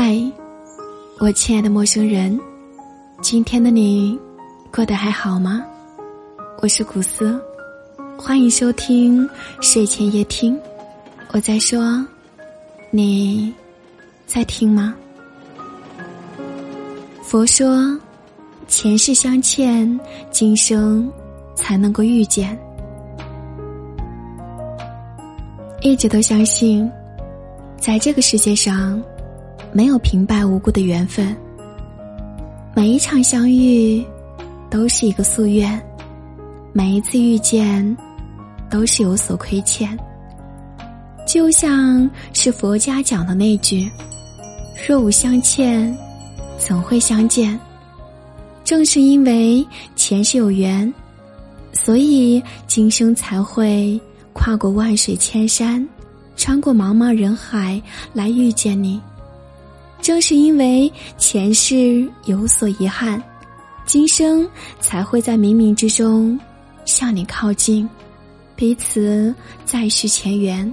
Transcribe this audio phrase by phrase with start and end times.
[0.00, 0.16] 嗨，
[1.18, 2.38] 我亲爱的陌生人，
[3.20, 4.16] 今天的你
[4.72, 5.60] 过得还好吗？
[6.62, 7.36] 我是古斯，
[8.16, 9.28] 欢迎收听
[9.60, 10.56] 睡前夜听。
[11.32, 12.06] 我在说，
[12.92, 13.52] 你
[14.24, 14.94] 在听吗？
[17.20, 17.98] 佛说，
[18.68, 19.98] 前世相欠，
[20.30, 21.10] 今生
[21.56, 22.56] 才能够遇见。
[25.80, 26.88] 一直都相信，
[27.80, 29.02] 在这个世界上。
[29.72, 31.36] 没有平白无故的缘分，
[32.74, 34.04] 每一场相遇
[34.70, 35.80] 都是一个夙愿，
[36.72, 37.96] 每一次遇见
[38.70, 39.96] 都是有所亏欠。
[41.26, 43.90] 就像是佛家讲的那句
[44.88, 45.94] ：“若无相欠，
[46.56, 47.58] 怎会相见？”
[48.64, 50.92] 正是因为前世有缘，
[51.72, 54.00] 所以今生才会
[54.32, 55.86] 跨过万水千山，
[56.36, 57.80] 穿过茫茫人海
[58.12, 59.00] 来遇见你。
[60.00, 63.22] 正是因为前世有所遗憾，
[63.84, 64.48] 今生
[64.80, 66.38] 才会在冥冥之中
[66.84, 67.88] 向你靠近，
[68.56, 70.72] 彼此再续前缘。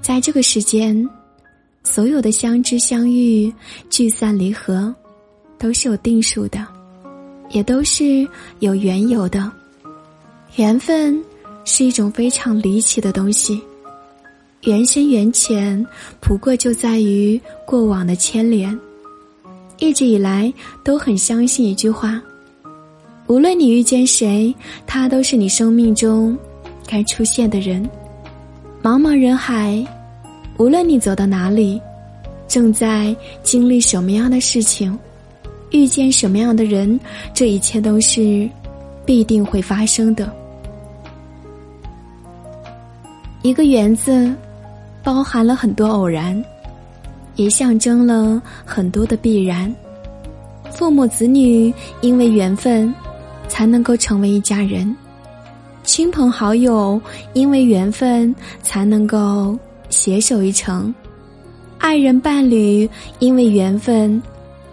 [0.00, 1.08] 在这个时间，
[1.82, 3.52] 所有的相知相遇、
[3.88, 4.94] 聚散离合，
[5.58, 6.66] 都是有定数的，
[7.50, 8.26] 也都是
[8.58, 9.50] 有缘由的。
[10.56, 11.22] 缘分
[11.64, 13.62] 是一种非常离奇的东西。
[14.64, 15.86] 缘深缘浅，
[16.20, 18.76] 不过就在于过往的牵连。
[19.78, 20.50] 一直以来
[20.82, 22.20] 都很相信一句话：
[23.26, 24.54] 无论你遇见谁，
[24.86, 26.36] 他都是你生命中
[26.86, 27.86] 该出现的人。
[28.82, 29.84] 茫茫人海，
[30.56, 31.78] 无论你走到哪里，
[32.48, 34.98] 正在经历什么样的事情，
[35.72, 36.98] 遇见什么样的人，
[37.34, 38.48] 这一切都是
[39.04, 40.32] 必定会发生的。
[43.42, 44.34] 一个缘字。
[45.04, 46.42] 包含了很多偶然，
[47.36, 49.72] 也象征了很多的必然。
[50.72, 52.92] 父母子女因为缘分，
[53.46, 54.92] 才能够成为一家人；
[55.84, 57.00] 亲朋好友
[57.34, 59.56] 因为缘分，才能够
[59.90, 60.92] 携手一程；
[61.78, 64.20] 爱人伴侣因为缘分，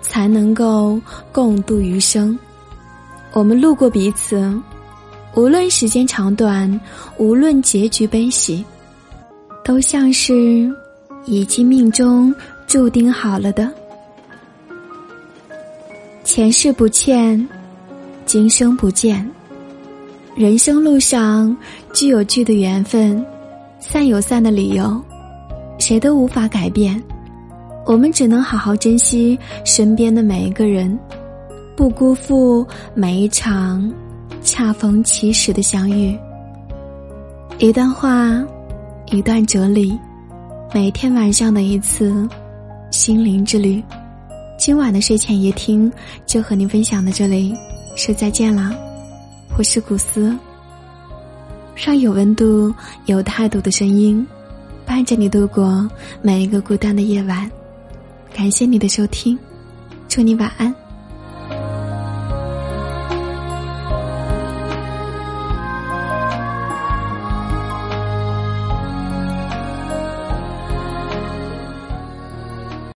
[0.01, 1.00] 才能够
[1.31, 2.39] 共度余生。
[3.33, 4.51] 我们路过彼此，
[5.35, 6.79] 无论时间长短，
[7.17, 8.63] 无论结局悲喜。
[9.63, 10.69] 都像是
[11.25, 12.33] 已经命中
[12.67, 13.72] 注定好了的，
[16.23, 17.47] 前世不欠，
[18.25, 19.29] 今生不见。
[20.35, 21.55] 人生路上
[21.94, 23.23] 聚有聚的缘分，
[23.79, 25.00] 散有散的理由，
[25.77, 27.01] 谁都无法改变。
[27.85, 30.97] 我们只能好好珍惜身边的每一个人，
[31.75, 33.91] 不辜负每一场
[34.41, 36.17] 恰逢其时的相遇。
[37.59, 38.44] 一段话。
[39.11, 39.99] 一段哲理，
[40.73, 42.25] 每天晚上的一次
[42.91, 43.83] 心灵之旅。
[44.57, 45.91] 今晚的睡前夜听
[46.25, 47.53] 就和您分享到这里，
[47.97, 48.73] 说再见了。
[49.57, 50.33] 我是古斯，
[51.75, 52.73] 让有温度、
[53.05, 54.25] 有态度的声音
[54.85, 55.85] 伴着你度过
[56.21, 57.51] 每一个孤单的夜晚。
[58.33, 59.38] 感谢你的收听，
[60.07, 60.73] 祝你晚安。